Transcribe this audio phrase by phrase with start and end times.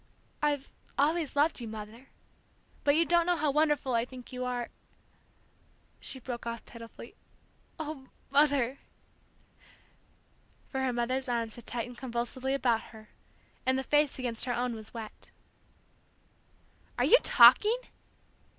[0.41, 2.07] "I've always loved you, Mother,
[2.83, 4.69] but you don't know how wonderful I think you are"
[6.01, 7.13] She broke off pitifully,
[7.79, 8.79] "Ah, Mother!"
[10.69, 13.09] For her mother's arms had tightened convulsively about her,
[13.63, 15.29] and the face against her own was wet.
[16.97, 17.77] "Are you talking?"